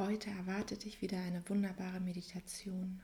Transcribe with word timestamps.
Heute 0.00 0.30
erwartet 0.30 0.84
dich 0.84 1.02
wieder 1.02 1.18
eine 1.18 1.46
wunderbare 1.50 2.00
Meditation. 2.00 3.02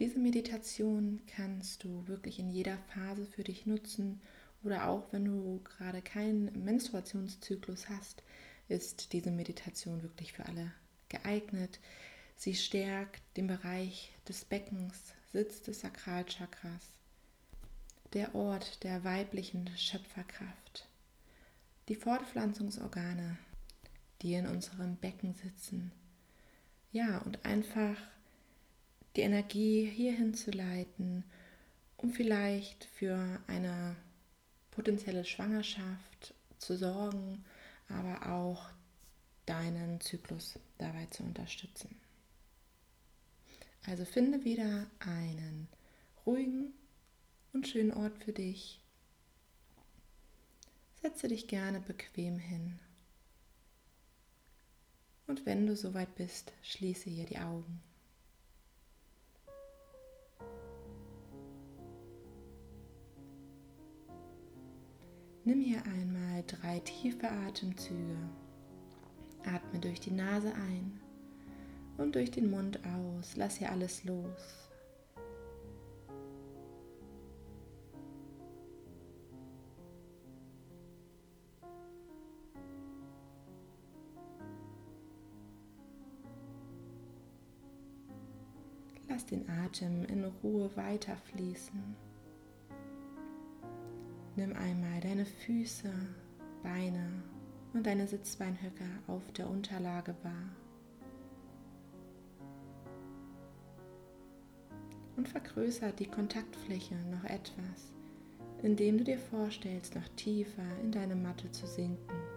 Diese 0.00 0.18
Meditation 0.18 1.20
kannst 1.28 1.84
du 1.84 2.08
wirklich 2.08 2.40
in 2.40 2.50
jeder 2.50 2.76
Phase 2.92 3.24
für 3.24 3.44
dich 3.44 3.66
nutzen 3.66 4.20
oder 4.64 4.88
auch 4.88 5.12
wenn 5.12 5.24
du 5.24 5.60
gerade 5.62 6.02
keinen 6.02 6.64
Menstruationszyklus 6.64 7.88
hast, 7.88 8.24
ist 8.68 9.12
diese 9.12 9.30
Meditation 9.30 10.02
wirklich 10.02 10.32
für 10.32 10.44
alle 10.44 10.72
geeignet. 11.08 11.78
Sie 12.34 12.56
stärkt 12.56 13.22
den 13.36 13.46
Bereich 13.46 14.12
des 14.26 14.44
Beckens, 14.44 15.14
Sitz 15.32 15.62
des 15.62 15.82
Sakralchakras, 15.82 16.88
der 18.12 18.34
Ort 18.34 18.82
der 18.82 19.04
weiblichen 19.04 19.70
Schöpferkraft. 19.76 20.88
Die 21.86 21.94
Fortpflanzungsorgane, 21.94 23.38
die 24.22 24.34
in 24.34 24.46
unserem 24.46 24.96
Becken 24.96 25.34
sitzen, 25.34 25.92
ja, 26.92 27.18
und 27.18 27.44
einfach 27.44 27.96
die 29.16 29.22
Energie 29.22 29.84
hierhin 29.86 30.34
zu 30.34 30.50
leiten, 30.50 31.24
um 31.96 32.12
vielleicht 32.12 32.84
für 32.84 33.40
eine 33.46 33.96
potenzielle 34.70 35.24
Schwangerschaft 35.24 36.34
zu 36.58 36.76
sorgen, 36.76 37.44
aber 37.88 38.30
auch 38.32 38.70
deinen 39.46 40.00
Zyklus 40.00 40.58
dabei 40.78 41.06
zu 41.06 41.24
unterstützen. 41.24 41.94
Also 43.84 44.04
finde 44.04 44.44
wieder 44.44 44.86
einen 45.00 45.68
ruhigen 46.24 46.72
und 47.52 47.66
schönen 47.66 47.92
Ort 47.92 48.22
für 48.22 48.32
dich. 48.32 48.80
Setze 51.00 51.28
dich 51.28 51.48
gerne 51.48 51.80
bequem 51.80 52.38
hin 52.38 52.78
und 55.32 55.46
wenn 55.46 55.66
du 55.66 55.74
soweit 55.74 56.14
bist, 56.14 56.52
schließe 56.60 57.08
hier 57.08 57.24
die 57.24 57.38
Augen. 57.38 57.80
Nimm 65.44 65.62
hier 65.62 65.82
einmal 65.86 66.44
drei 66.46 66.80
tiefe 66.80 67.30
Atemzüge. 67.30 68.18
Atme 69.46 69.80
durch 69.80 70.00
die 70.00 70.10
Nase 70.10 70.52
ein 70.52 71.00
und 71.96 72.14
durch 72.14 72.30
den 72.30 72.50
Mund 72.50 72.78
aus. 72.84 73.34
Lass 73.34 73.56
hier 73.56 73.72
alles 73.72 74.04
los. 74.04 74.61
Lass 89.12 89.26
den 89.26 89.46
Atem 89.50 90.06
in 90.06 90.24
Ruhe 90.42 90.70
weiterfließen. 90.74 91.94
Nimm 94.36 94.54
einmal 94.54 95.00
deine 95.02 95.26
Füße, 95.26 95.92
Beine 96.62 97.22
und 97.74 97.86
deine 97.86 98.06
Sitzbeinhöcker 98.06 98.88
auf 99.08 99.20
der 99.32 99.50
Unterlage 99.50 100.14
wahr. 100.22 100.48
Und 105.18 105.28
vergrößere 105.28 105.92
die 105.92 106.06
Kontaktfläche 106.06 106.94
noch 107.10 107.24
etwas, 107.24 107.92
indem 108.62 108.96
du 108.96 109.04
dir 109.04 109.18
vorstellst, 109.18 109.94
noch 109.94 110.08
tiefer 110.16 110.64
in 110.82 110.90
deine 110.90 111.16
Matte 111.16 111.50
zu 111.50 111.66
sinken. 111.66 112.31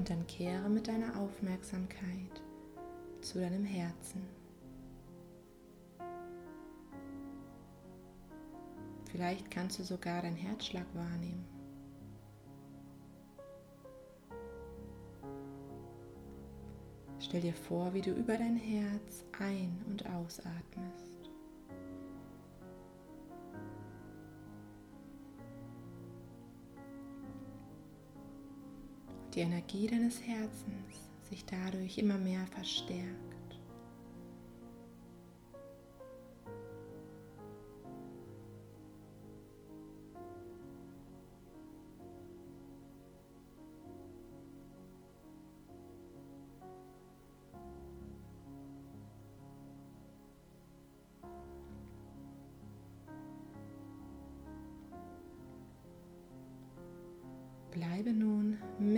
Und 0.00 0.08
dann 0.08 0.26
kehre 0.26 0.70
mit 0.70 0.88
deiner 0.88 1.14
Aufmerksamkeit 1.20 2.40
zu 3.20 3.38
deinem 3.38 3.66
Herzen. 3.66 4.22
Vielleicht 9.12 9.50
kannst 9.50 9.78
du 9.78 9.82
sogar 9.82 10.22
deinen 10.22 10.36
Herzschlag 10.36 10.86
wahrnehmen. 10.94 11.44
Stell 17.18 17.42
dir 17.42 17.52
vor, 17.52 17.92
wie 17.92 18.00
du 18.00 18.12
über 18.12 18.38
dein 18.38 18.56
Herz 18.56 19.26
ein- 19.38 19.84
und 19.86 20.06
ausatmest. 20.06 21.09
Die 29.34 29.40
Energie 29.40 29.86
deines 29.86 30.20
Herzens 30.22 31.10
sich 31.28 31.44
dadurch 31.44 31.98
immer 31.98 32.18
mehr 32.18 32.46
verstärkt. 32.48 33.29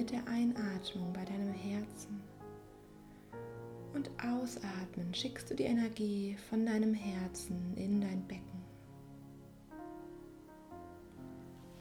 Mit 0.02 0.10
der 0.10 0.26
Einatmung 0.26 1.12
bei 1.12 1.24
deinem 1.24 1.52
Herzen 1.52 2.20
und 3.94 4.10
ausatmen 4.20 5.14
schickst 5.14 5.48
du 5.48 5.54
die 5.54 5.62
Energie 5.62 6.36
von 6.50 6.66
deinem 6.66 6.92
Herzen 6.92 7.72
in 7.76 8.00
dein 8.00 8.26
Becken. 8.26 8.64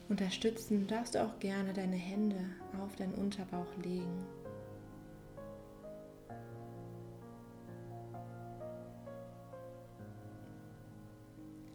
Unterstützen 0.08 0.86
darfst 0.86 1.16
du 1.16 1.24
auch 1.24 1.36
gerne 1.40 1.72
deine 1.72 1.96
Hände 1.96 2.38
auf 2.80 2.94
deinen 2.94 3.14
Unterbauch 3.14 3.76
legen. 3.82 4.24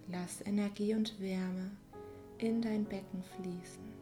Lass 0.10 0.40
Energie 0.46 0.96
und 0.96 1.20
Wärme 1.20 1.72
in 2.38 2.62
dein 2.62 2.86
Becken 2.86 3.22
fließen. 3.36 3.97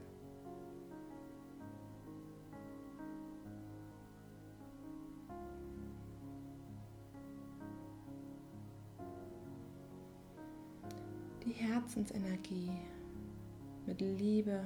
Herzensenergie 11.57 12.71
mit 13.85 14.01
Liebe 14.01 14.59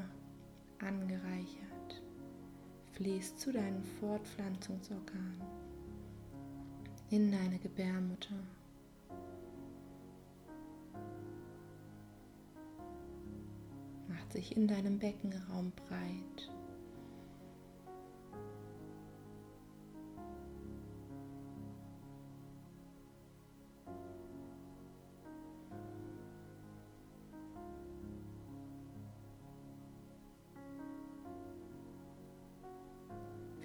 angereichert 0.79 2.01
fließt 2.93 3.39
zu 3.39 3.53
deinem 3.53 3.83
Fortpflanzungsorgan 3.99 5.39
in 7.11 7.31
deine 7.31 7.59
Gebärmutter. 7.59 8.35
Macht 14.07 14.33
sich 14.33 14.57
in 14.57 14.67
deinem 14.67 14.97
Beckenraum 14.97 15.71
breit. 15.71 16.51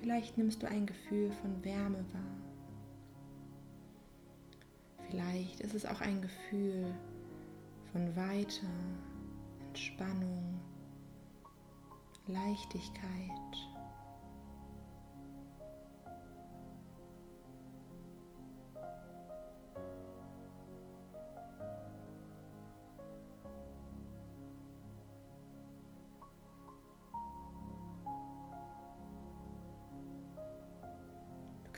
Vielleicht 0.04 0.36
nimmst 0.36 0.62
du 0.62 0.68
ein 0.68 0.84
Gefühl 0.84 1.32
von 1.40 1.64
Wärme 1.64 2.04
wahr. 2.12 2.36
Vielleicht 5.08 5.60
ist 5.60 5.74
es 5.74 5.86
auch 5.86 6.02
ein 6.02 6.20
Gefühl 6.20 6.94
von 7.90 8.14
Weite, 8.14 8.66
Entspannung, 9.68 10.60
Leichtigkeit. 12.26 13.30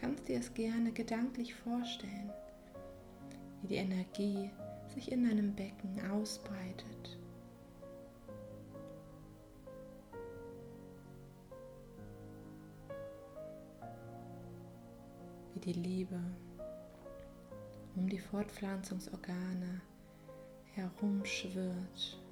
Kannst 0.06 0.28
dir 0.28 0.38
es 0.38 0.54
gerne 0.54 0.92
gedanklich 0.92 1.52
vorstellen, 1.52 2.30
wie 3.60 3.66
die 3.66 3.74
Energie 3.74 4.52
sich 4.94 5.10
in 5.10 5.24
deinem 5.24 5.52
Becken 5.52 6.00
ausbreitet. 6.12 7.18
Wie 15.54 15.60
die 15.60 15.72
Liebe 15.72 16.20
um 17.96 18.08
die 18.08 18.20
Fortpflanzungsorgane 18.20 19.80
herumschwirrt, 20.66 22.22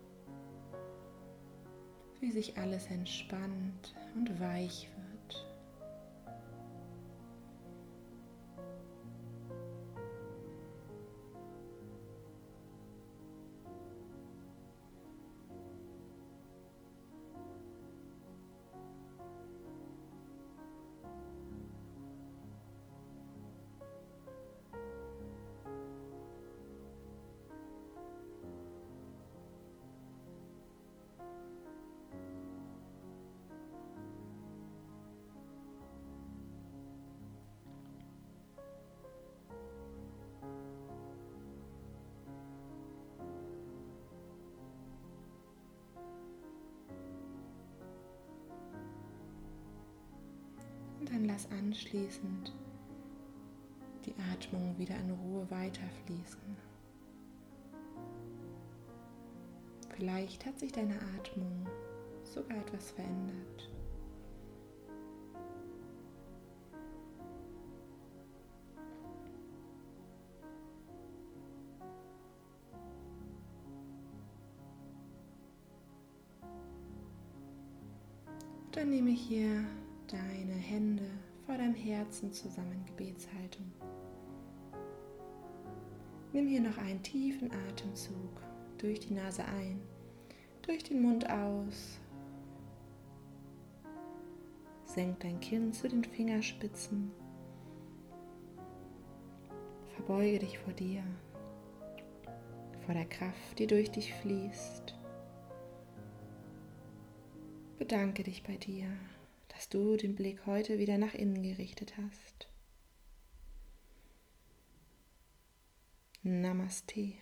wie 2.21 2.31
sich 2.31 2.56
alles 2.56 2.87
entspannt 2.87 3.97
und 4.15 4.38
weich 4.38 4.88
lass 51.35 51.51
anschließend 51.51 52.53
die 54.07 54.15
Atmung 54.33 54.79
wieder 54.79 54.95
in 54.95 55.11
Ruhe 55.11 55.45
weiterfließen. 55.51 56.57
Vielleicht 59.97 60.47
hat 60.47 60.61
sich 60.61 60.71
deine 60.71 60.95
Atmung 61.19 61.67
sogar 62.23 62.57
etwas 62.59 62.93
verändert. 62.93 63.69
Dann 78.71 78.91
nehme 78.91 79.11
ich 79.11 79.21
hier 79.21 79.65
deine 80.09 80.55
Hände 80.55 81.09
vor 81.47 81.56
deinem 81.56 81.75
Herzen 81.75 82.33
zusammen, 82.33 82.85
Gebetshaltung. 82.87 83.73
Nimm 86.33 86.49
hier 86.49 86.61
noch 86.61 86.79
einen 86.79 87.03
tiefen 87.03 87.51
Atemzug 87.69 88.41
durch 88.79 89.01
die 89.01 89.15
Nase 89.15 89.45
ein, 89.45 89.81
durch 90.62 90.83
den 90.83 91.03
Mund 91.03 91.29
aus. 91.31 91.99
Senk 94.85 95.21
dein 95.21 95.41
Kinn 95.41 95.73
zu 95.73 95.89
den 95.89 96.05
Fingerspitzen. 96.05 97.11
Verbeuge 99.95 100.41
dich 100.41 100.59
vor 100.59 100.73
dir, 100.73 101.03
vor 102.85 102.95
der 102.95 103.07
Kraft, 103.07 103.59
die 103.59 103.67
durch 103.67 103.91
dich 103.91 104.12
fließt. 104.15 104.95
Bedanke 107.79 108.23
dich 108.23 108.43
bei 108.43 108.57
dir 108.57 108.87
dass 109.55 109.69
du 109.69 109.97
den 109.97 110.15
Blick 110.15 110.47
heute 110.47 110.79
wieder 110.79 110.99
nach 110.99 111.15
innen 111.15 111.43
gerichtet 111.43 111.95
hast. 111.97 112.49
Namaste. 116.23 117.12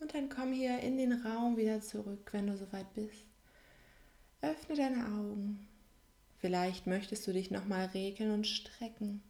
Und 0.00 0.14
dann 0.14 0.28
komm 0.28 0.52
hier 0.52 0.80
in 0.80 0.98
den 0.98 1.12
Raum 1.12 1.56
wieder 1.56 1.80
zurück, 1.80 2.28
wenn 2.32 2.46
du 2.46 2.56
soweit 2.56 2.92
bist. 2.94 3.24
Öffne 4.42 4.76
deine 4.76 5.06
Augen. 5.06 5.66
Vielleicht 6.38 6.86
möchtest 6.86 7.26
du 7.26 7.32
dich 7.32 7.50
nochmal 7.50 7.86
regeln 7.86 8.32
und 8.32 8.46
strecken. 8.46 9.22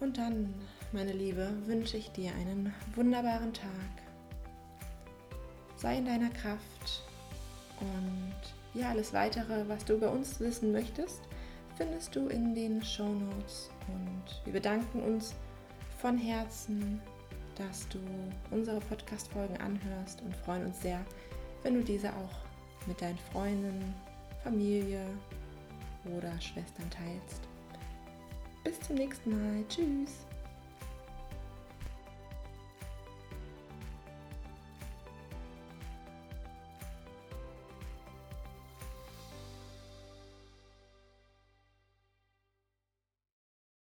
Und 0.00 0.18
dann, 0.18 0.54
meine 0.92 1.12
Liebe, 1.12 1.54
wünsche 1.66 1.96
ich 1.96 2.10
dir 2.10 2.34
einen 2.34 2.74
wunderbaren 2.96 3.52
Tag 3.52 4.09
sei 5.80 5.98
in 5.98 6.04
deiner 6.04 6.30
Kraft. 6.30 7.02
Und 7.80 8.80
ja, 8.80 8.90
alles 8.90 9.12
weitere, 9.12 9.68
was 9.68 9.84
du 9.84 9.94
über 9.94 10.10
uns 10.10 10.38
wissen 10.40 10.72
möchtest, 10.72 11.22
findest 11.76 12.14
du 12.14 12.28
in 12.28 12.54
den 12.54 12.82
Show 12.84 13.08
Notes. 13.08 13.70
Und 13.88 14.44
wir 14.44 14.52
bedanken 14.52 15.02
uns 15.02 15.34
von 16.00 16.18
Herzen, 16.18 17.00
dass 17.56 17.88
du 17.88 17.98
unsere 18.50 18.80
Podcast-Folgen 18.80 19.56
anhörst 19.58 20.22
und 20.22 20.36
freuen 20.36 20.66
uns 20.66 20.80
sehr, 20.80 21.00
wenn 21.62 21.74
du 21.74 21.82
diese 21.82 22.10
auch 22.10 22.86
mit 22.86 23.00
deinen 23.00 23.18
Freunden, 23.32 23.94
Familie 24.42 25.04
oder 26.16 26.32
Schwestern 26.40 26.88
teilst. 26.90 27.42
Bis 28.64 28.80
zum 28.80 28.96
nächsten 28.96 29.30
Mal. 29.30 29.64
Tschüss. 29.68 30.26